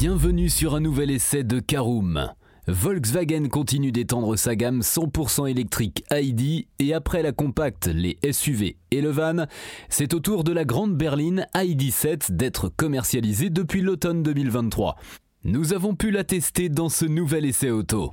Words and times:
Bienvenue 0.00 0.48
sur 0.48 0.76
un 0.76 0.80
nouvel 0.80 1.10
essai 1.10 1.42
de 1.42 1.58
Caroom. 1.58 2.28
Volkswagen 2.68 3.48
continue 3.48 3.90
d'étendre 3.90 4.36
sa 4.36 4.54
gamme 4.54 4.78
100% 4.78 5.50
électrique 5.50 6.04
ID 6.12 6.68
et 6.78 6.94
après 6.94 7.20
la 7.20 7.32
compacte, 7.32 7.88
les 7.88 8.16
SUV 8.30 8.76
et 8.92 9.00
le 9.00 9.10
van, 9.10 9.46
c'est 9.88 10.14
au 10.14 10.20
tour 10.20 10.44
de 10.44 10.52
la 10.52 10.64
grande 10.64 10.96
berline 10.96 11.46
ID7 11.52 12.30
d'être 12.30 12.68
commercialisée 12.68 13.50
depuis 13.50 13.80
l'automne 13.80 14.22
2023. 14.22 14.94
Nous 15.42 15.72
avons 15.72 15.96
pu 15.96 16.12
la 16.12 16.22
tester 16.22 16.68
dans 16.68 16.88
ce 16.88 17.04
nouvel 17.04 17.44
essai 17.44 17.70
auto. 17.70 18.12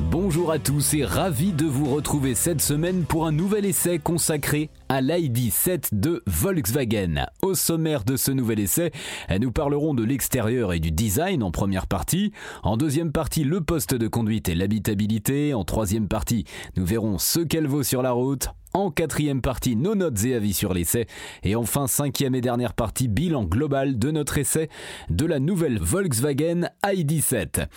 Bonjour 0.00 0.50
à 0.50 0.58
tous 0.58 0.94
et 0.94 1.04
ravi 1.04 1.52
de 1.52 1.66
vous 1.66 1.88
retrouver 1.88 2.34
cette 2.34 2.60
semaine 2.60 3.04
pour 3.04 3.26
un 3.26 3.32
nouvel 3.32 3.64
essai 3.64 4.00
consacré 4.00 4.68
à 4.88 5.00
l'ID7 5.00 5.90
de 5.92 6.20
Volkswagen. 6.26 7.26
Au 7.42 7.54
sommaire 7.54 8.02
de 8.02 8.16
ce 8.16 8.32
nouvel 8.32 8.58
essai, 8.58 8.90
nous 9.40 9.52
parlerons 9.52 9.94
de 9.94 10.02
l'extérieur 10.02 10.72
et 10.72 10.80
du 10.80 10.90
design 10.90 11.44
en 11.44 11.52
première 11.52 11.86
partie. 11.86 12.32
En 12.64 12.76
deuxième 12.76 13.12
partie, 13.12 13.44
le 13.44 13.60
poste 13.60 13.94
de 13.94 14.08
conduite 14.08 14.48
et 14.48 14.56
l'habitabilité. 14.56 15.54
En 15.54 15.64
troisième 15.64 16.08
partie, 16.08 16.44
nous 16.76 16.84
verrons 16.84 17.18
ce 17.18 17.38
qu'elle 17.38 17.68
vaut 17.68 17.84
sur 17.84 18.02
la 18.02 18.10
route. 18.10 18.48
En 18.76 18.90
quatrième 18.90 19.40
partie, 19.40 19.76
nos 19.76 19.94
notes 19.94 20.24
et 20.24 20.34
avis 20.34 20.52
sur 20.52 20.74
l'essai. 20.74 21.06
Et 21.44 21.54
enfin, 21.54 21.86
cinquième 21.86 22.34
et 22.34 22.40
dernière 22.40 22.74
partie, 22.74 23.06
bilan 23.06 23.44
global 23.44 24.00
de 24.00 24.10
notre 24.10 24.36
essai 24.36 24.68
de 25.10 25.24
la 25.26 25.38
nouvelle 25.38 25.78
Volkswagen 25.78 26.70
ID7. 26.84 27.68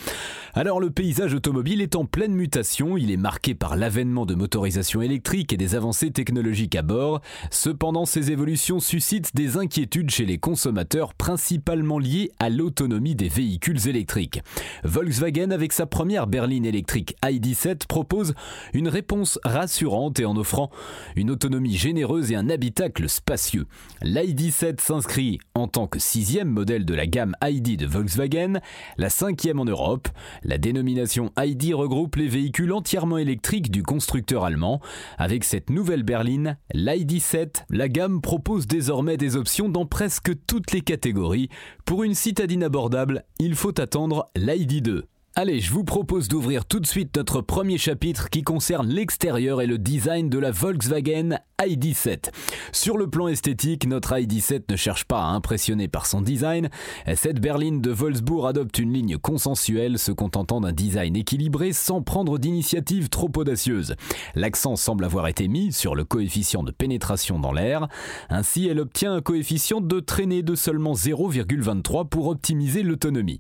Alors 0.56 0.80
le 0.80 0.90
paysage 0.90 1.36
automobile 1.36 1.84
est 1.84 1.96
en 1.96 2.06
pleine 2.06 2.34
mutation, 2.34 2.98
il 2.98 3.12
est 3.12 3.18
marqué 3.18 3.54
par 3.54 3.76
l'avènement 3.76 4.26
de 4.26 4.34
motorisation 4.34 5.04
électrique 5.04 5.54
et 5.54 5.58
des 5.58 5.76
avancées 5.76 6.10
technologiques 6.10 6.76
à 6.76 6.82
bord. 6.82 7.22
Cependant, 7.52 8.06
ces 8.08 8.32
évolutions 8.32 8.80
suscitent 8.80 9.36
des 9.36 9.58
inquiétudes 9.58 10.10
chez 10.10 10.26
les 10.26 10.40
consommateurs, 10.40 11.14
principalement 11.14 12.00
liées 12.00 12.32
à 12.40 12.50
l'autonomie 12.50 13.14
des 13.14 13.30
véhicules 13.30 13.88
électriques. 13.88 14.42
Volkswagen, 14.84 15.52
avec 15.52 15.74
sa 15.74 15.86
première 15.86 16.26
berline 16.26 16.66
électrique 16.66 17.16
ID7, 17.22 17.86
propose 17.86 18.34
une 18.74 18.88
réponse 18.88 19.38
rassurante 19.44 20.20
et 20.20 20.26
en 20.26 20.36
offrant 20.38 20.72
une 21.16 21.32
autonomie 21.32 21.76
généreuse 21.76 22.32
et 22.32 22.36
un 22.36 22.50
habitacle 22.50 23.10
spacieux. 23.10 23.66
L'ID7 24.02 24.82
s'inscrit 24.82 25.40
en 25.56 25.68
tant 25.68 25.88
que 25.88 26.00
sixième 26.00 26.50
modèle 26.50 26.86
de 26.86 26.94
la 26.94 27.08
gamme 27.08 27.36
ID 27.44 27.78
de 27.78 27.86
Volkswagen, 27.86 28.60
la 28.98 29.10
cinquième 29.10 29.60
en 29.60 29.66
Europe. 29.66 30.08
La 30.44 30.58
dénomination 30.58 31.32
ID 31.38 31.74
regroupe 31.74 32.16
les 32.16 32.28
véhicules 32.28 32.74
entièrement 32.74 33.18
électriques 33.18 33.72
du 33.72 33.84
constructeur 33.84 34.46
allemand. 34.46 34.82
Avec 35.18 35.44
cette 35.44 35.70
nouvelle 35.70 36.04
berline, 36.04 36.58
l'ID7, 36.74 37.64
la 37.70 37.90
gamme 37.90 38.22
propose 38.22 38.68
désormais 38.68 39.18
des 39.18 39.36
options 39.36 39.70
dans 39.70 39.86
presque 39.86 40.32
toutes 40.46 40.72
les 40.72 40.82
catégories. 40.82 41.50
Pour 41.86 42.04
une 42.04 42.16
citadine 42.16 42.64
abordable, 42.64 43.24
il 43.40 43.56
faut 43.56 43.80
attendre 43.80 44.30
l'ID2. 44.36 45.04
Allez, 45.40 45.60
je 45.60 45.72
vous 45.72 45.84
propose 45.84 46.30
d'ouvrir 46.30 46.66
tout 46.66 46.80
de 46.80 46.88
suite 46.88 47.16
notre 47.16 47.42
premier 47.42 47.78
chapitre 47.78 48.32
qui 48.32 48.42
concerne 48.42 48.88
l'extérieur 48.88 49.62
et 49.62 49.68
le 49.68 49.78
design 49.78 50.30
de 50.30 50.40
la 50.40 50.50
Volkswagen 50.50 51.38
ID7. 51.62 52.32
Sur 52.72 52.98
le 52.98 53.08
plan 53.08 53.28
esthétique, 53.28 53.86
notre 53.86 54.14
ID7 54.14 54.64
ne 54.72 54.76
cherche 54.76 55.06
pas 55.06 55.22
à 55.22 55.28
impressionner 55.28 55.88
par 55.88 56.08
son 56.08 56.22
design. 56.22 56.70
Cette 57.16 57.40
berline 57.40 57.82
de 57.82 57.92
Wolfsburg 57.92 58.48
adopte 58.48 58.80
une 58.80 58.94
ligne 58.94 59.20
consensuelle, 59.20 60.00
se 60.00 60.12
contentant 60.12 60.60
d'un 60.60 60.72
design 60.72 61.16
équilibré 61.16 61.72
sans 61.72 62.02
prendre 62.02 62.40
d'initiative 62.40 63.10
trop 63.10 63.32
audacieuse. 63.38 63.96
L'accent 64.34 64.76
semble 64.76 65.06
avoir 65.06 65.28
été 65.28 65.48
mis 65.48 65.72
sur 65.72 65.94
le 65.94 66.04
coefficient 66.04 66.64
de 66.64 66.72
pénétration 66.72 67.38
dans 67.38 67.54
l'air. 67.54 67.88
Ainsi, 68.32 68.68
elle 68.68 68.80
obtient 68.80 69.14
un 69.14 69.22
coefficient 69.22 69.82
de 69.82 70.00
traînée 70.00 70.42
de 70.42 70.56
seulement 70.56 70.94
0,23 70.94 72.10
pour 72.10 72.26
optimiser 72.26 72.82
l'autonomie. 72.82 73.40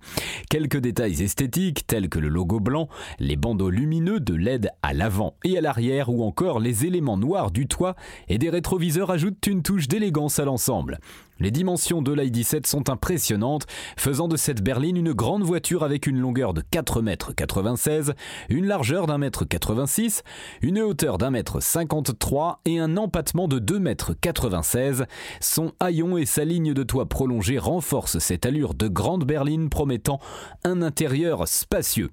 Quelques 0.51 0.77
détails 0.77 1.23
esthétiques 1.23 1.86
tels 1.87 2.09
que 2.09 2.19
le 2.19 2.27
logo 2.27 2.59
blanc, 2.59 2.89
les 3.19 3.35
bandeaux 3.35 3.69
lumineux 3.69 4.19
de 4.19 4.35
LED 4.35 4.69
à 4.81 4.93
l'avant 4.93 5.35
et 5.43 5.57
à 5.57 5.61
l'arrière 5.61 6.09
ou 6.09 6.23
encore 6.23 6.59
les 6.59 6.85
éléments 6.85 7.17
noirs 7.17 7.51
du 7.51 7.67
toit 7.67 7.95
et 8.27 8.37
des 8.37 8.49
rétroviseurs 8.49 9.09
ajoutent 9.09 9.47
une 9.47 9.63
touche 9.63 9.87
d'élégance 9.87 10.39
à 10.39 10.45
l'ensemble. 10.45 10.99
Les 11.39 11.51
dimensions 11.51 12.01
de 12.01 12.13
l'ID7 12.13 12.67
sont 12.67 12.89
impressionnantes, 12.89 13.67
faisant 13.95 14.27
de 14.27 14.37
cette 14.37 14.63
berline 14.63 14.97
une 14.97 15.13
grande 15.13 15.43
voiture 15.43 15.83
avec 15.83 16.07
une 16.07 16.19
longueur 16.19 16.53
de 16.53 16.61
4,96 16.61 18.09
m, 18.09 18.15
une 18.49 18.65
largeur 18.65 19.05
d'un 19.05 19.17
mètre 19.17 19.45
86, 19.45 20.23
une 20.61 20.79
hauteur 20.79 21.17
d'un 21.17 21.29
mètre 21.29 21.61
53 21.61 22.61
et 22.65 22.79
un 22.79 22.97
empattement 22.97 23.47
de 23.47 23.59
2,96 23.59 25.01
m. 25.01 25.05
Son 25.39 25.71
haillon 25.79 26.17
et 26.17 26.25
sa 26.25 26.43
ligne 26.43 26.73
de 26.73 26.83
toit 26.83 27.07
prolongée 27.07 27.59
renforcent 27.59 28.19
cette 28.19 28.45
allure 28.45 28.73
de 28.73 28.87
grande 28.87 29.25
berline 29.25 29.69
promettant 29.69 30.19
un 30.63 30.81
intérieur 30.81 31.47
spacieux. 31.47 32.09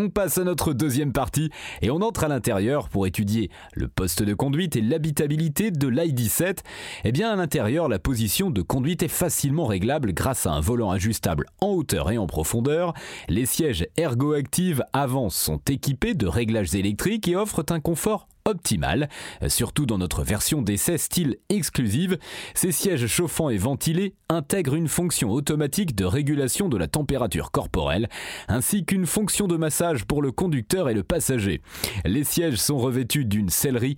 On 0.00 0.10
passe 0.10 0.38
à 0.38 0.44
notre 0.44 0.74
deuxième 0.74 1.12
partie 1.12 1.50
et 1.82 1.90
on 1.90 2.02
entre 2.02 2.22
à 2.22 2.28
l'intérieur 2.28 2.88
pour 2.88 3.08
étudier 3.08 3.50
le 3.74 3.88
poste 3.88 4.22
de 4.22 4.32
conduite 4.32 4.76
et 4.76 4.80
l'habitabilité 4.80 5.72
de 5.72 5.88
l'ID7. 5.88 6.58
Eh 7.02 7.10
bien, 7.10 7.32
à 7.32 7.34
l'intérieur, 7.34 7.88
la 7.88 7.98
position 7.98 8.50
de 8.50 8.62
conduite 8.62 9.02
est 9.02 9.08
facilement 9.08 9.66
réglable 9.66 10.14
grâce 10.14 10.46
à 10.46 10.52
un 10.52 10.60
volant 10.60 10.92
ajustable 10.92 11.46
en 11.60 11.70
hauteur 11.70 12.12
et 12.12 12.18
en 12.18 12.28
profondeur. 12.28 12.94
Les 13.28 13.44
sièges 13.44 13.88
ergoactifs 13.96 14.82
avant 14.92 15.30
sont 15.30 15.60
équipés 15.68 16.14
de 16.14 16.28
réglages 16.28 16.76
électriques 16.76 17.26
et 17.26 17.34
offrent 17.34 17.64
un 17.70 17.80
confort 17.80 18.28
optimale, 18.48 19.08
surtout 19.46 19.86
dans 19.86 19.98
notre 19.98 20.22
version 20.22 20.62
d'essai 20.62 20.98
style 20.98 21.36
exclusive. 21.48 22.18
Ces 22.54 22.72
sièges 22.72 23.06
chauffants 23.06 23.50
et 23.50 23.56
ventilés 23.56 24.14
intègrent 24.28 24.74
une 24.74 24.88
fonction 24.88 25.30
automatique 25.30 25.94
de 25.94 26.04
régulation 26.04 26.68
de 26.68 26.76
la 26.76 26.88
température 26.88 27.50
corporelle, 27.50 28.08
ainsi 28.48 28.84
qu'une 28.84 29.06
fonction 29.06 29.46
de 29.46 29.56
massage 29.56 30.04
pour 30.04 30.22
le 30.22 30.32
conducteur 30.32 30.88
et 30.88 30.94
le 30.94 31.02
passager. 31.02 31.60
Les 32.04 32.24
sièges 32.24 32.56
sont 32.56 32.78
revêtus 32.78 33.24
d'une 33.24 33.50
sellerie 33.50 33.96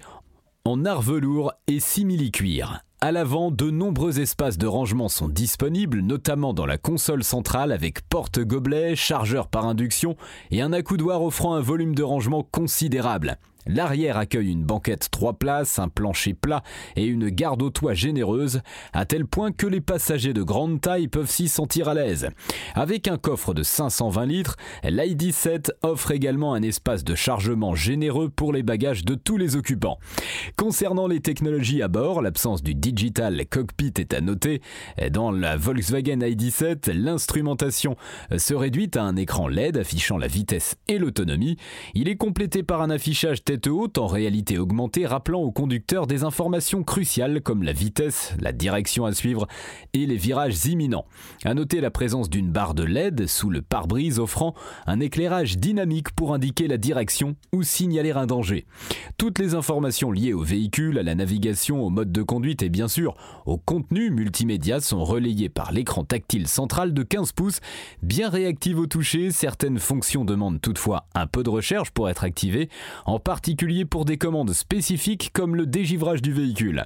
en 0.64 0.84
art 0.84 1.00
velours 1.00 1.52
et 1.66 1.80
simili-cuir. 1.80 2.84
À 3.02 3.12
l'avant, 3.12 3.50
de 3.50 3.70
nombreux 3.70 4.20
espaces 4.20 4.58
de 4.58 4.66
rangement 4.66 5.08
sont 5.08 5.28
disponibles, 5.28 6.00
notamment 6.00 6.52
dans 6.52 6.66
la 6.66 6.76
console 6.76 7.24
centrale 7.24 7.72
avec 7.72 8.06
porte-gobelet, 8.08 8.94
chargeur 8.94 9.48
par 9.48 9.64
induction 9.64 10.16
et 10.50 10.60
un 10.60 10.74
accoudoir 10.74 11.22
offrant 11.22 11.54
un 11.54 11.62
volume 11.62 11.94
de 11.94 12.02
rangement 12.02 12.42
considérable. 12.42 13.38
L'arrière 13.66 14.16
accueille 14.16 14.50
une 14.50 14.64
banquette 14.64 15.08
3 15.10 15.34
places, 15.34 15.78
un 15.78 15.88
plancher 15.88 16.34
plat 16.34 16.62
et 16.96 17.04
une 17.04 17.28
garde 17.28 17.62
au 17.62 17.70
toit 17.70 17.94
généreuse, 17.94 18.62
à 18.92 19.04
tel 19.04 19.26
point 19.26 19.52
que 19.52 19.66
les 19.66 19.80
passagers 19.80 20.32
de 20.32 20.42
grande 20.42 20.80
taille 20.80 21.08
peuvent 21.08 21.30
s'y 21.30 21.48
sentir 21.48 21.88
à 21.88 21.94
l'aise. 21.94 22.28
Avec 22.74 23.08
un 23.08 23.18
coffre 23.18 23.54
de 23.54 23.62
520 23.62 24.26
litres, 24.26 24.56
l'ID7 24.84 25.70
offre 25.82 26.10
également 26.10 26.54
un 26.54 26.62
espace 26.62 27.04
de 27.04 27.14
chargement 27.14 27.74
généreux 27.74 28.28
pour 28.28 28.52
les 28.52 28.62
bagages 28.62 29.04
de 29.04 29.14
tous 29.14 29.36
les 29.36 29.56
occupants. 29.56 29.98
Concernant 30.56 31.06
les 31.06 31.20
technologies 31.20 31.82
à 31.82 31.88
bord, 31.88 32.22
l'absence 32.22 32.62
du 32.62 32.74
digital 32.74 33.44
cockpit 33.46 33.92
est 33.98 34.14
à 34.14 34.20
noter. 34.20 34.62
Dans 35.10 35.30
la 35.30 35.56
Volkswagen 35.56 36.18
ID7, 36.18 36.92
l'instrumentation 36.92 37.96
se 38.36 38.54
réduit 38.54 38.90
à 38.94 39.02
un 39.02 39.16
écran 39.16 39.48
LED 39.48 39.76
affichant 39.76 40.18
la 40.18 40.26
vitesse 40.26 40.76
et 40.88 40.98
l'autonomie. 40.98 41.56
Il 41.94 42.08
est 42.08 42.16
complété 42.16 42.62
par 42.62 42.82
un 42.82 42.90
affichage 42.90 43.44
tête 43.50 43.66
haute 43.66 43.98
en 43.98 44.06
réalité 44.06 44.58
augmentée 44.58 45.06
rappelant 45.06 45.40
au 45.40 45.50
conducteur 45.50 46.06
des 46.06 46.22
informations 46.22 46.84
cruciales 46.84 47.40
comme 47.40 47.64
la 47.64 47.72
vitesse, 47.72 48.32
la 48.40 48.52
direction 48.52 49.06
à 49.06 49.12
suivre 49.12 49.48
et 49.92 50.06
les 50.06 50.14
virages 50.14 50.66
imminents. 50.66 51.04
À 51.44 51.52
noter 51.52 51.80
la 51.80 51.90
présence 51.90 52.30
d'une 52.30 52.52
barre 52.52 52.74
de 52.74 52.84
LED 52.84 53.26
sous 53.26 53.50
le 53.50 53.60
pare-brise 53.60 54.20
offrant 54.20 54.54
un 54.86 55.00
éclairage 55.00 55.58
dynamique 55.58 56.12
pour 56.12 56.32
indiquer 56.32 56.68
la 56.68 56.76
direction 56.76 57.34
ou 57.52 57.64
signaler 57.64 58.12
un 58.12 58.26
danger. 58.26 58.66
Toutes 59.18 59.40
les 59.40 59.56
informations 59.56 60.12
liées 60.12 60.32
au 60.32 60.44
véhicule, 60.44 60.96
à 61.00 61.02
la 61.02 61.16
navigation, 61.16 61.82
au 61.82 61.90
mode 61.90 62.12
de 62.12 62.22
conduite 62.22 62.62
et 62.62 62.68
bien 62.68 62.86
sûr 62.86 63.16
au 63.46 63.58
contenu 63.58 64.10
multimédia 64.10 64.78
sont 64.78 65.02
relayées 65.02 65.48
par 65.48 65.72
l'écran 65.72 66.04
tactile 66.04 66.46
central 66.46 66.94
de 66.94 67.02
15 67.02 67.32
pouces, 67.32 67.58
bien 68.00 68.28
réactive 68.28 68.78
au 68.78 68.86
toucher. 68.86 69.32
Certaines 69.32 69.80
fonctions 69.80 70.24
demandent 70.24 70.60
toutefois 70.60 71.08
un 71.16 71.26
peu 71.26 71.42
de 71.42 71.50
recherche 71.50 71.90
pour 71.90 72.08
être 72.08 72.22
activées, 72.22 72.68
particulier 73.40 73.86
pour 73.86 74.04
des 74.04 74.18
commandes 74.18 74.52
spécifiques 74.52 75.30
comme 75.32 75.56
le 75.56 75.64
dégivrage 75.64 76.20
du 76.20 76.30
véhicule. 76.30 76.84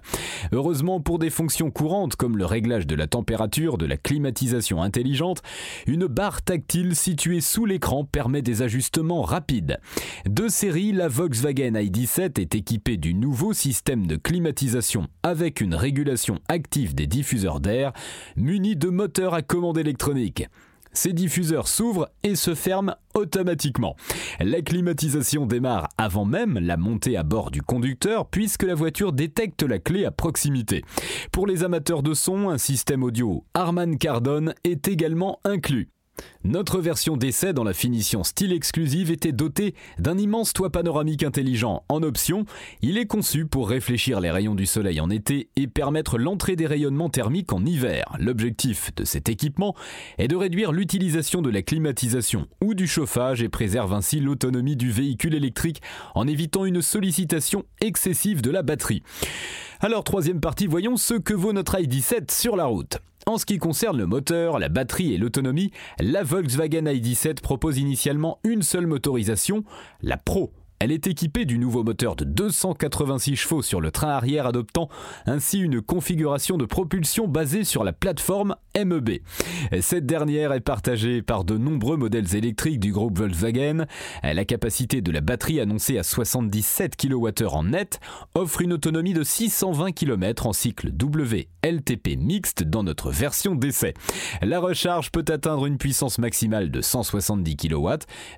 Heureusement 0.53 1.01
pour 1.01 1.19
des 1.19 1.29
fonctions 1.29 1.73
courantes 1.73 2.15
comme 2.15 2.39
le 2.39 2.47
réglage 2.47 2.87
de 2.87 2.95
la 2.95 3.09
température, 3.09 3.77
de 3.77 3.87
la 3.87 3.97
climatisation 3.97 4.81
intelligente, 4.81 5.43
une 5.89 6.07
barre 6.07 6.43
tactile 6.43 6.95
située 6.95 7.41
sous 7.41 7.67
l'écran 7.67 8.05
permet 8.05 8.41
des 8.41 8.63
ajustements 8.63 9.23
rapides. 9.23 9.81
De 10.27 10.47
série, 10.47 10.93
la 10.93 11.09
Volkswagen 11.09 11.73
ID7 11.73 12.41
est 12.41 12.55
équipée 12.55 12.99
du 12.99 13.15
nouveau 13.15 13.53
système 13.53 14.07
de 14.07 14.15
climatisation 14.15 15.09
avec 15.25 15.61
une 15.61 15.75
régulation 15.75 16.39
active 16.47 16.95
des 16.95 17.09
diffuseurs 17.09 17.59
d'air 17.59 17.93
muni 18.37 18.77
de 18.77 18.91
moteurs 18.91 19.35
à 19.35 19.43
commande 19.43 19.79
électronique. 19.79 20.47
Ces 20.95 21.13
diffuseurs 21.13 21.69
s'ouvrent 21.69 22.11
et 22.23 22.37
se 22.37 22.55
ferment 22.55 22.97
automatiquement. 23.15 23.97
La 24.41 24.63
climatisation 24.63 25.47
démarre 25.47 25.89
avant 25.99 26.25
même 26.25 26.59
la 26.59 26.77
montée 26.77 27.17
à 27.17 27.23
bord 27.23 27.51
du 27.51 27.63
conducteur 27.63 28.27
puisque 28.27 28.63
la 28.63 28.75
voiture 28.75 29.13
détecte 29.13 29.63
la 29.63 29.79
clé 29.79 30.05
à 30.05 30.11
proximité. 30.11 30.85
Pour 31.33 31.47
les 31.47 31.65
amateurs 31.65 32.03
de 32.03 32.15
son, 32.15 32.49
un 32.49 32.59
système 32.59 33.03
audio 33.03 33.45
Harman 33.55 33.97
Kardon 33.99 34.53
est 34.65 34.89
également 34.89 35.41
inclus. 35.45 35.89
Notre 36.45 36.79
version 36.79 37.17
d'essai 37.17 37.55
dans 37.55 37.65
la 37.65 37.73
finition 37.73 38.23
style 38.23 38.53
exclusive 38.53 39.11
était 39.11 39.33
dotée 39.33 39.75
d'un 39.99 40.19
immense 40.19 40.53
toit 40.53 40.71
panoramique 40.71 41.23
intelligent. 41.23 41.85
En 41.89 42.03
option, 42.03 42.45
il 42.83 42.99
est 42.99 43.07
conçu 43.07 43.47
pour 43.47 43.69
réfléchir 43.69 44.21
les 44.21 44.31
rayons 44.31 44.55
du 44.55 44.67
soleil 44.67 45.01
en 45.01 45.09
été 45.09 45.49
et 45.57 45.67
permettre 45.67 46.19
l'entrée 46.19 46.55
des 46.55 46.67
rayonnements 46.67 47.09
thermiques 47.09 47.53
en 47.53 47.65
hiver. 47.65 48.05
L'objectif 48.19 48.95
de 48.95 49.05
cet 49.05 49.31
équipement 49.31 49.75
est 50.19 50.29
de 50.29 50.37
réduire 50.37 50.73
l'utilisation 50.73 51.41
de 51.41 51.51
la 51.51 51.63
climatisation 51.63 52.47
ou 52.63 52.75
du 52.75 52.87
chauffage 52.87 53.43
et 53.43 53.49
préserve 53.49 53.95
ainsi 53.95 54.21
l'autonomie 54.21 54.77
du 54.77 54.91
véhicule 54.91 55.35
électrique 55.35 55.81
en 56.15 56.27
évitant 56.27 56.67
une 56.67 56.83
sollicitation 56.83 57.65
excessive 57.81 58.43
de 58.43 58.51
la 58.51 58.63
batterie. 58.63 59.03
Alors 59.81 60.05
troisième 60.05 60.41
partie, 60.41 60.67
voyons 60.67 60.97
ce 60.97 61.15
que 61.15 61.35
vaut 61.35 61.53
notre 61.53 61.77
i17 61.77 62.31
sur 62.31 62.57
la 62.57 62.67
route. 62.67 62.99
En 63.27 63.39
ce 63.39 63.47
qui 63.47 63.59
concerne 63.59 63.97
le 63.97 64.07
moteur, 64.07 64.59
la 64.59 64.69
batterie 64.69 65.15
et 65.15 65.19
l'autonomie, 65.19 65.71
la 65.99 66.23
Volkswagen 66.23 66.85
ID7 66.85 67.41
propose 67.41 67.79
initialement 67.79 68.39
une 68.45 68.63
seule 68.63 68.87
motorisation, 68.87 69.65
la 70.03 70.17
Pro 70.17 70.53
elle 70.85 70.93
est 70.93 71.07
équipée 71.07 71.47
du 71.47 71.57
nouveau 71.57 71.83
moteur 71.83 72.15
de 72.15 72.27
286 72.27 73.37
chevaux 73.37 73.63
sur 73.63 73.81
le 73.81 73.91
train 73.91 74.11
arrière 74.11 74.47
adoptant 74.47 74.91
ainsi 75.25 75.59
une 75.61 75.81
configuration 75.81 76.59
de 76.59 76.67
propulsion 76.67 77.27
basée 77.27 77.65
sur 77.65 77.85
la 77.85 77.95
plateforme 77.95 78.55
MEB. 78.77 79.21
Cette 79.81 80.05
dernière 80.05 80.53
est 80.53 80.61
partagée 80.61 81.23
par 81.23 81.45
de 81.45 81.57
nombreux 81.57 81.97
modèles 81.97 82.37
électriques 82.37 82.81
du 82.81 82.93
groupe 82.93 83.17
Volkswagen. 83.17 83.87
La 84.23 84.45
capacité 84.45 85.01
de 85.01 85.11
la 85.11 85.23
batterie 85.23 85.59
annoncée 85.59 85.97
à 85.97 86.03
77 86.03 86.97
kWh 86.97 87.47
en 87.47 87.65
net 87.65 87.99
offre 88.35 88.61
une 88.61 88.75
autonomie 88.75 89.15
de 89.15 89.23
620 89.23 89.93
km 89.93 90.47
en 90.47 90.53
cycle 90.53 90.91
WLTP 91.03 92.19
mixte 92.19 92.63
dans 92.63 92.83
notre 92.83 93.11
version 93.11 93.55
d'essai. 93.55 93.95
La 94.43 94.61
recharge 94.61 95.11
peut 95.11 95.25
atteindre 95.29 95.65
une 95.65 95.79
puissance 95.79 96.19
maximale 96.19 96.71
de 96.71 96.83
170 96.83 97.57
kW, 97.57 97.89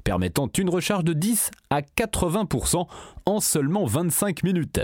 permettant 0.05 0.49
une 0.57 0.71
recharge 0.71 1.03
de 1.03 1.13
10 1.13 1.51
à 1.71 1.83
80 1.83 2.36
en 3.25 3.41
seulement 3.41 3.87
25 3.87 4.43
minutes. 4.43 4.81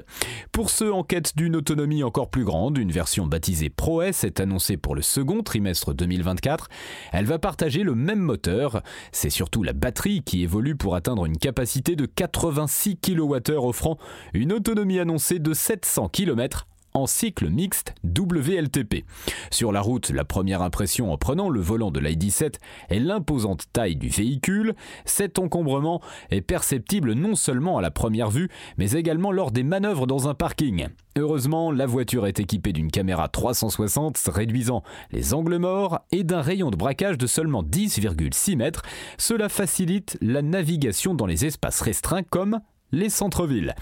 Pour 0.53 0.71
ceux 0.71 0.93
en 0.93 1.03
quête 1.03 1.37
d'une 1.37 1.57
autonomie 1.57 2.03
encore 2.03 2.31
plus 2.31 2.45
grande, 2.45 2.79
une 2.79 2.91
version 2.91 3.27
baptisée 3.27 3.71
Pro 3.71 4.03
S 4.03 4.25
est 4.25 4.41
annoncée 4.41 4.77
pour 4.77 4.95
le 4.95 5.03
second 5.03 5.43
trimestre 5.43 5.95
2024. 5.95 6.69
Elle 7.13 7.27
va 7.27 7.39
partager 7.39 7.83
le 7.83 7.95
même 7.95 8.21
moteur. 8.21 8.83
C'est 9.13 9.31
surtout 9.31 9.63
la 9.63 9.73
batterie 9.73 10.23
qui 10.23 10.43
évolue 10.43 10.77
pour 10.77 10.95
atteindre 10.95 11.27
une 11.27 11.39
capacité 11.39 11.97
de 11.97 12.07
86 12.07 12.97
kWh 12.97 13.53
offrant 13.59 13.99
une 14.33 14.53
autonomie 14.53 14.99
annoncée 14.99 15.39
de 15.39 15.53
700 15.53 16.09
km 16.09 16.67
en 16.95 17.07
cycle 17.07 17.49
mixte 17.49 17.95
WLTP. 18.05 19.05
Sur 19.51 19.73
la 19.73 19.81
route, 19.81 20.11
la 20.11 20.25
première 20.25 20.63
impression 20.63 21.13
en 21.13 21.19
prenant 21.19 21.49
le 21.49 21.61
volant 21.61 21.91
de 21.91 22.01
l'ID7 22.01 22.55
est 22.91 22.99
l'imposante 22.99 23.67
taille 23.73 23.97
du 23.97 24.09
véhicule. 24.09 24.75
Cet 25.05 25.39
encombrement 25.39 26.01
est 26.31 26.41
perceptible 26.41 27.13
non 27.15 27.35
seulement 27.35 27.79
à 27.79 27.83
la 27.83 27.91
première 27.91 28.31
vue, 28.31 28.49
mais 28.77 28.93
également 28.93 29.33
lors 29.33 29.51
des 29.51 29.63
manœuvres 29.63 30.07
dans 30.07 30.29
un 30.29 30.35
parking. 30.35 30.89
Heureusement, 31.19 31.71
la 31.71 31.85
voiture 31.85 32.27
est 32.27 32.41
équipée 32.41 32.73
d'une 32.73 32.91
caméra 32.91 33.29
360 33.29 34.19
réduisant 34.29 34.83
les 35.11 35.35
angles 35.35 35.59
morts 35.59 36.01
et 36.11 36.25
d'un 36.25 36.41
rayon 36.41 36.71
de 36.71 36.77
braquage 36.77 37.19
de 37.19 37.27
seulement 37.27 37.63
10,6 37.63 38.57
mètres. 38.57 38.83
Cela 39.19 39.49
facilite 39.49 40.17
la 40.23 40.41
navigation 40.41 41.15
dans 41.15 41.27
les 41.27 41.45
espaces 41.45 41.83
restreints 41.83 42.23
comme 42.23 42.61
les 42.93 43.09
centres-villes. 43.09 43.75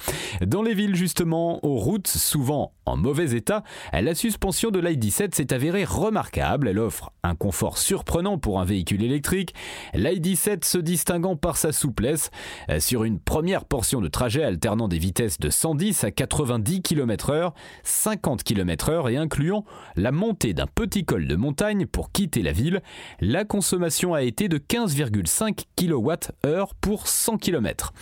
Dans 0.46 0.62
les 0.62 0.74
villes 0.74 0.94
justement, 0.94 1.64
aux 1.64 1.76
routes 1.76 2.08
souvent 2.08 2.72
en 2.86 2.96
mauvais 2.96 3.36
état, 3.36 3.62
la 3.92 4.14
suspension 4.14 4.70
de 4.70 4.80
l'ID7 4.80 5.34
s'est 5.34 5.52
avérée 5.52 5.84
remarquable. 5.84 6.68
Elle 6.68 6.78
offre 6.78 7.12
un 7.22 7.34
confort 7.34 7.78
surprenant 7.78 8.38
pour 8.38 8.60
un 8.60 8.64
véhicule 8.64 9.02
électrique. 9.02 9.54
L'ID7 9.94 10.64
se 10.64 10.78
distinguant 10.78 11.36
par 11.36 11.56
sa 11.56 11.72
souplesse 11.72 12.30
sur 12.78 13.04
une 13.04 13.20
première 13.20 13.64
portion 13.64 14.00
de 14.00 14.08
trajet 14.08 14.42
alternant 14.42 14.88
des 14.88 14.98
vitesses 14.98 15.38
de 15.38 15.50
110 15.50 16.04
à 16.04 16.10
90 16.10 16.82
km/h, 16.82 17.52
50 17.84 18.42
km/h 18.42 19.10
et 19.10 19.16
incluant 19.16 19.64
la 19.96 20.12
montée 20.12 20.54
d'un 20.54 20.66
petit 20.66 21.04
col 21.04 21.26
de 21.26 21.36
montagne 21.36 21.86
pour 21.86 22.12
quitter 22.12 22.42
la 22.42 22.52
ville, 22.52 22.82
la 23.20 23.44
consommation 23.44 24.14
a 24.14 24.22
été 24.22 24.48
de 24.48 24.58
15,5 24.58 25.64
kWh 25.76 26.74
pour 26.80 27.06
100 27.06 27.38
km. 27.38 27.92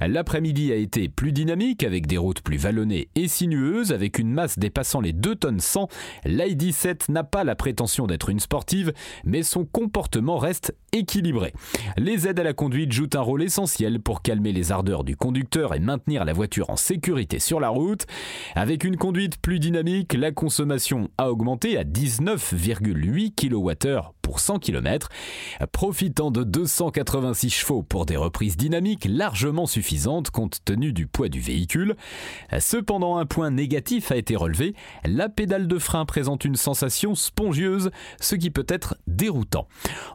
L'après-midi 0.00 0.51
a 0.60 0.76
été 0.76 1.08
plus 1.08 1.32
dynamique 1.32 1.82
avec 1.82 2.06
des 2.06 2.18
routes 2.18 2.42
plus 2.42 2.58
vallonnées 2.58 3.08
et 3.14 3.28
sinueuses 3.28 3.92
avec 3.92 4.18
une 4.18 4.32
masse 4.32 4.58
dépassant 4.58 5.00
les 5.00 5.12
2 5.12 5.34
tonnes 5.36 5.60
100. 5.60 5.88
L'ID7 6.26 7.10
n'a 7.10 7.24
pas 7.24 7.44
la 7.44 7.54
prétention 7.54 8.06
d'être 8.06 8.28
une 8.28 8.40
sportive, 8.40 8.92
mais 9.24 9.42
son 9.42 9.64
comportement 9.64 10.36
reste 10.36 10.74
équilibré. 10.92 11.52
Les 11.96 12.28
aides 12.28 12.40
à 12.40 12.44
la 12.44 12.52
conduite 12.52 12.92
jouent 12.92 13.08
un 13.14 13.20
rôle 13.20 13.42
essentiel 13.42 14.00
pour 14.00 14.22
calmer 14.22 14.52
les 14.52 14.72
ardeurs 14.72 15.04
du 15.04 15.16
conducteur 15.16 15.74
et 15.74 15.80
maintenir 15.80 16.24
la 16.24 16.32
voiture 16.32 16.70
en 16.70 16.76
sécurité 16.76 17.38
sur 17.38 17.58
la 17.58 17.70
route. 17.70 18.06
Avec 18.54 18.84
une 18.84 18.96
conduite 18.96 19.38
plus 19.40 19.58
dynamique, 19.58 20.12
la 20.12 20.32
consommation 20.32 21.08
a 21.18 21.30
augmenté 21.30 21.78
à 21.78 21.84
19,8 21.84 23.34
kWh 23.34 24.21
pour 24.32 24.40
100 24.40 24.60
km, 24.60 25.10
profitant 25.72 26.30
de 26.30 26.42
286 26.42 27.50
chevaux 27.50 27.82
pour 27.82 28.06
des 28.06 28.16
reprises 28.16 28.56
dynamiques 28.56 29.04
largement 29.04 29.66
suffisantes 29.66 30.30
compte 30.30 30.60
tenu 30.64 30.94
du 30.94 31.06
poids 31.06 31.28
du 31.28 31.38
véhicule. 31.38 31.96
Cependant, 32.58 33.18
un 33.18 33.26
point 33.26 33.50
négatif 33.50 34.10
a 34.10 34.16
été 34.16 34.34
relevé, 34.34 34.74
la 35.04 35.28
pédale 35.28 35.68
de 35.68 35.78
frein 35.78 36.06
présente 36.06 36.46
une 36.46 36.56
sensation 36.56 37.14
spongieuse, 37.14 37.90
ce 38.22 38.34
qui 38.34 38.48
peut 38.50 38.64
être 38.68 38.96
déroutant. 39.06 39.68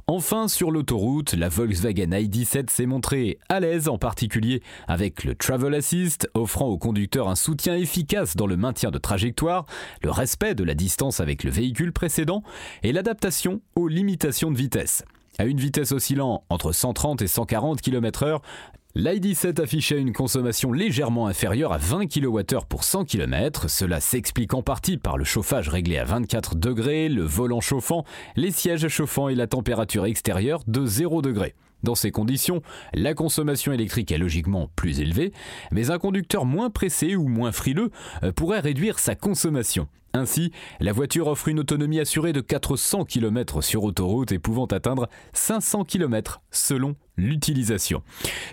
Enfin, 0.08 0.48
sur 0.48 0.72
l'autoroute, 0.72 1.34
la 1.34 1.50
Volkswagen 1.50 2.10
ID7 2.10 2.72
s'est 2.72 2.88
montrée 2.88 3.38
à 3.50 3.60
l'aise, 3.60 3.88
en 3.88 4.00
particulier 4.00 4.64
avec 4.88 5.26
le 5.26 5.36
Travel 5.36 5.76
Assist, 5.76 6.28
offrant 6.34 6.66
au 6.66 6.80
conducteur 6.80 7.28
un 7.28 7.36
soutien 7.36 7.76
efficace 7.76 8.36
dans 8.36 8.48
le 8.48 8.58
maintien 8.58 8.90
de 8.90 8.98
trajectoire, 8.98 9.68
le 10.02 10.10
respect 10.10 10.56
de 10.56 10.64
la 10.64 10.74
distance 10.74 11.20
avec 11.20 11.44
le 11.44 11.52
véhicule 11.52 11.94
précédent 11.94 12.42
et 12.82 12.92
l'adaptation 12.92 13.62
aux 13.76 13.88
limitation 14.08 14.52
de 14.52 14.58
vitesse. 14.58 15.04
À 15.38 15.44
une 15.44 15.60
vitesse 15.60 15.92
oscillant 15.92 16.42
entre 16.50 16.72
130 16.72 17.22
et 17.22 17.28
140 17.28 17.82
km/h, 17.82 18.40
l'ID7 18.96 19.62
affichait 19.62 20.00
une 20.00 20.14
consommation 20.14 20.72
légèrement 20.72 21.28
inférieure 21.28 21.74
à 21.74 21.78
20 21.78 22.08
kWh 22.08 22.66
pour 22.70 22.86
100 22.86 23.04
km. 23.04 23.70
Cela 23.70 24.00
s'explique 24.00 24.54
en 24.54 24.62
partie 24.62 24.96
par 24.96 25.18
le 25.18 25.26
chauffage 25.26 25.68
réglé 25.68 25.98
à 25.98 26.06
24 26.06 26.56
degrés, 26.56 27.10
le 27.10 27.24
volant 27.24 27.60
chauffant, 27.60 28.06
les 28.38 28.52
sièges 28.52 28.88
chauffants 28.88 29.28
et 29.28 29.36
la 29.36 29.46
température 29.46 30.06
extérieure 30.06 30.62
de 30.68 30.86
0 30.86 31.22
degré. 31.22 31.54
Dans 31.84 31.96
ces 31.96 32.12
conditions, 32.12 32.62
la 32.94 33.14
consommation 33.14 33.74
électrique 33.74 34.14
est 34.14 34.18
logiquement 34.18 34.70
plus 34.78 35.02
élevée, 35.02 35.34
mais 35.74 35.92
un 35.92 36.00
conducteur 36.00 36.46
moins 36.46 36.70
pressé 36.70 37.18
ou 37.18 37.28
moins 37.28 37.52
frileux 37.52 37.92
euh, 38.24 38.32
pourrait 38.32 38.62
réduire 38.62 39.00
sa 39.00 39.16
consommation. 39.16 39.90
Ainsi, 40.18 40.52
la 40.80 40.94
voiture 40.94 41.28
offre 41.28 41.48
une 41.48 41.60
autonomie 41.60 42.00
assurée 42.00 42.34
de 42.34 42.42
400 42.42 43.06
km 43.06 43.62
sur 43.62 43.84
autoroute 43.84 44.32
et 44.32 44.40
pouvant 44.40 44.66
atteindre 44.66 45.08
500 45.34 45.84
km 45.84 46.42
selon 46.50 46.96
l'utilisation. 47.18 48.02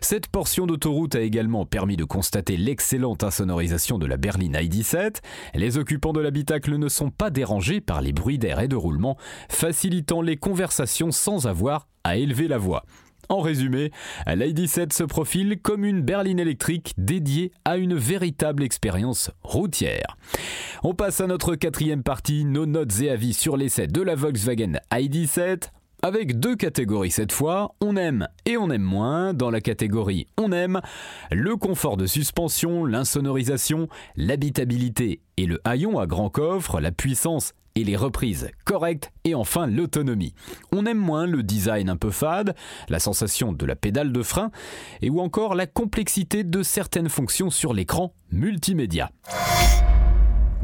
Cette 0.03 0.29
portion 0.29 0.67
d'autoroute 0.67 1.15
a 1.15 1.21
également 1.21 1.65
permis 1.65 1.97
de 1.97 2.05
constater 2.05 2.57
l'excellente 2.57 3.25
insonorisation 3.25 3.99
de 3.99 4.07
la 4.07 4.19
berline 4.19 4.57
ID7. 4.57 5.23
Les 5.55 5.79
occupants 5.79 6.13
de 6.13 6.21
l'habitacle 6.21 6.77
ne 6.77 6.89
sont 6.89 7.11
pas 7.11 7.31
dérangés 7.31 7.81
par 7.81 8.03
les 8.03 8.13
bruits 8.13 8.39
d'air 8.39 8.61
et 8.61 8.69
de 8.69 8.77
roulement, 8.77 9.17
facilitant 9.49 10.21
les 10.21 10.37
conversations 10.37 11.13
sans 11.13 11.47
avoir 11.47 11.89
à 12.05 12.17
élever 12.19 12.47
la 12.47 12.59
voix. 12.59 12.85
En 13.29 13.41
résumé, 13.41 13.91
l'ID7 14.27 14.93
se 14.93 15.05
profile 15.05 15.59
comme 15.61 15.85
une 15.85 16.03
berline 16.03 16.39
électrique 16.39 16.95
dédiée 16.99 17.53
à 17.65 17.77
une 17.77 17.95
véritable 17.95 18.63
expérience 18.63 19.31
routière. 19.43 20.17
On 20.83 20.95
passe 20.95 21.21
à 21.21 21.27
notre 21.27 21.55
quatrième 21.55 22.03
partie, 22.03 22.45
nos 22.45 22.67
notes 22.67 23.01
et 23.01 23.11
avis 23.11 23.35
sur 23.35 23.57
l'essai 23.57 23.87
de 23.87 24.03
la 24.03 24.15
Volkswagen 24.15 24.75
ID7. 24.93 25.71
avec 26.03 26.39
deux 26.39 26.55
catégories 26.55 27.11
cette 27.11 27.33
fois, 27.33 27.75
on 27.81 27.97
aime 27.97 28.29
et 28.45 28.59
on 28.59 28.71
aime 28.71 28.83
moins. 28.83 29.33
Dans 29.33 29.51
la 29.51 29.63
catégorie 29.63 30.27
on 30.37 30.53
aime, 30.53 30.83
le 31.33 31.57
confort 31.57 31.97
de 31.97 32.05
suspension, 32.05 32.85
l'insonorisation, 32.85 33.89
l'habitabilité 34.15 35.21
et 35.39 35.47
le 35.47 35.61
haillon 35.65 35.99
à 35.99 36.07
grand 36.07 36.29
coffre, 36.29 36.79
la 36.81 36.93
puissance 36.93 37.55
et 37.75 37.85
les 37.85 37.97
reprises 37.97 38.51
correctes 38.65 39.13
et 39.25 39.35
enfin 39.35 39.67
l'autonomie. 39.67 40.35
On 40.73 40.87
aime 40.87 40.99
moins 40.99 41.27
le 41.27 41.43
design 41.43 41.89
un 41.89 41.97
peu 41.97 42.11
fade, 42.11 42.55
la 42.89 42.99
sensation 42.99 43.53
de 43.53 43.67
la 43.67 43.77
pédale 43.77 44.13
de 44.13 44.23
frein 44.23 44.51
et 45.03 45.11
ou 45.11 45.21
encore 45.21 45.55
la 45.55 45.67
complexité 45.67 46.45
de 46.45 46.63
certaines 46.63 47.09
fonctions 47.09 47.51
sur 47.51 47.73
l'écran 47.73 48.15
multimédia. 48.31 49.11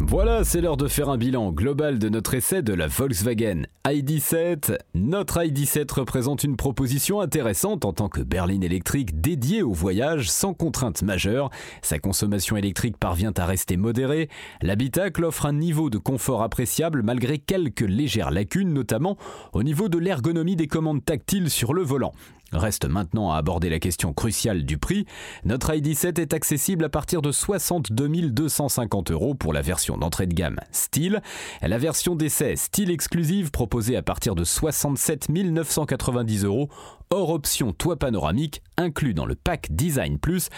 Voilà, 0.02 0.44
c'est 0.44 0.62
l'heure 0.62 0.78
de 0.78 0.88
faire 0.88 1.10
un 1.10 1.18
bilan 1.18 1.52
global 1.52 1.98
de 1.98 2.08
notre 2.08 2.32
essai 2.32 2.62
de 2.62 2.72
la 2.72 2.86
Volkswagen 2.86 3.64
ID7. 3.84 4.78
Notre 4.94 5.44
ID7 5.44 5.92
représente 5.92 6.42
une 6.42 6.56
proposition 6.56 7.20
intéressante 7.20 7.84
en 7.84 7.92
tant 7.92 8.08
que 8.08 8.22
berline 8.22 8.62
électrique 8.62 9.20
dédiée 9.20 9.62
au 9.62 9.72
voyage 9.72 10.30
sans 10.30 10.54
contrainte 10.54 11.02
majeure. 11.02 11.50
Sa 11.82 11.98
consommation 11.98 12.56
électrique 12.56 12.96
parvient 12.96 13.34
à 13.36 13.44
rester 13.44 13.76
modérée. 13.76 14.30
L'habitacle 14.62 15.22
offre 15.22 15.44
un 15.44 15.52
niveau 15.52 15.90
de 15.90 15.98
confort 15.98 16.42
appréciable 16.42 17.02
malgré 17.02 17.38
quelques 17.38 17.80
légères 17.80 18.30
lacunes, 18.30 18.72
notamment 18.72 19.18
au 19.52 19.62
niveau 19.62 19.90
de 19.90 19.98
l'ergonomie 19.98 20.56
des 20.56 20.66
commandes 20.66 21.04
tactiles 21.04 21.50
sur 21.50 21.74
le 21.74 21.82
volant. 21.82 22.14
Reste 22.52 22.88
maintenant 22.88 23.30
à 23.30 23.36
aborder 23.36 23.70
la 23.70 23.78
question 23.78 24.12
cruciale 24.12 24.64
du 24.64 24.78
prix. 24.78 25.06
Notre 25.44 25.72
ID7 25.72 26.20
est 26.20 26.34
accessible 26.34 26.84
à 26.84 26.88
partir 26.88 27.22
de 27.22 27.32
62 27.32 28.30
250 28.30 29.10
euros 29.12 29.34
pour 29.34 29.52
la 29.52 29.62
version 29.62 29.96
d'entrée 29.96 30.26
de 30.26 30.34
gamme 30.34 30.58
Style. 30.72 31.22
La 31.62 31.78
version 31.78 32.16
d'essai 32.16 32.56
Style 32.56 32.90
exclusive 32.90 33.50
proposée 33.50 33.96
à 33.96 34.02
partir 34.02 34.34
de 34.34 34.44
67 34.44 35.28
990 35.28 36.44
euros 36.44 36.68
hors 37.10 37.30
option 37.30 37.72
toit 37.72 37.96
panoramique 37.96 38.62
inclus 38.76 39.14
dans 39.14 39.26
le 39.26 39.34
pack 39.34 39.68
Design 39.70 40.18
Plus 40.18 40.48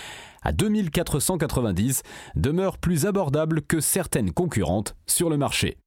à 0.43 0.53
2490 0.53 2.03
demeure 2.37 2.79
plus 2.79 3.07
abordable 3.07 3.63
que 3.63 3.81
certaines 3.81 4.33
concurrentes 4.33 4.97
sur 5.07 5.31
le 5.31 5.37
marché. 5.37 5.79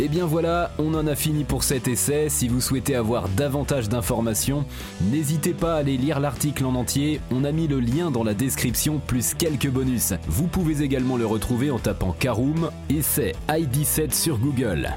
Et 0.00 0.04
eh 0.04 0.08
bien 0.08 0.26
voilà, 0.26 0.70
on 0.78 0.94
en 0.94 1.08
a 1.08 1.16
fini 1.16 1.42
pour 1.42 1.64
cet 1.64 1.88
essai. 1.88 2.28
Si 2.28 2.46
vous 2.46 2.60
souhaitez 2.60 2.94
avoir 2.94 3.28
davantage 3.30 3.88
d'informations, 3.88 4.64
n'hésitez 5.10 5.54
pas 5.54 5.74
à 5.74 5.78
aller 5.78 5.96
lire 5.96 6.20
l'article 6.20 6.66
en 6.66 6.76
entier. 6.76 7.20
On 7.32 7.42
a 7.42 7.50
mis 7.50 7.66
le 7.66 7.80
lien 7.80 8.12
dans 8.12 8.22
la 8.22 8.34
description 8.34 9.00
plus 9.04 9.34
quelques 9.34 9.68
bonus. 9.68 10.14
Vous 10.28 10.46
pouvez 10.46 10.82
également 10.84 11.16
le 11.16 11.26
retrouver 11.26 11.72
en 11.72 11.80
tapant 11.80 12.14
Caroom, 12.16 12.70
essai 12.88 13.34
ID7 13.48 14.14
sur 14.14 14.38
Google. 14.38 14.96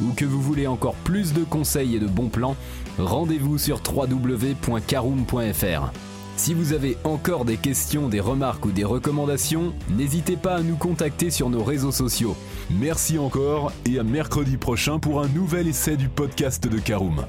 ou 0.01 0.13
que 0.13 0.25
vous 0.25 0.41
voulez 0.41 0.67
encore 0.67 0.95
plus 0.95 1.33
de 1.33 1.43
conseils 1.43 1.95
et 1.95 1.99
de 1.99 2.07
bons 2.07 2.29
plans, 2.29 2.55
rendez-vous 2.97 3.57
sur 3.57 3.81
www.caroom.fr. 3.85 5.91
Si 6.37 6.53
vous 6.53 6.73
avez 6.73 6.97
encore 7.03 7.45
des 7.45 7.57
questions, 7.57 8.09
des 8.09 8.19
remarques 8.19 8.65
ou 8.65 8.71
des 8.71 8.83
recommandations, 8.83 9.73
n'hésitez 9.89 10.37
pas 10.37 10.55
à 10.55 10.61
nous 10.61 10.75
contacter 10.75 11.29
sur 11.29 11.49
nos 11.49 11.63
réseaux 11.63 11.91
sociaux. 11.91 12.35
Merci 12.71 13.19
encore 13.19 13.71
et 13.85 13.99
à 13.99 14.03
mercredi 14.03 14.57
prochain 14.57 14.97
pour 14.97 15.21
un 15.21 15.27
nouvel 15.27 15.67
essai 15.67 15.97
du 15.97 16.09
podcast 16.09 16.67
de 16.67 16.79
Caroom. 16.79 17.25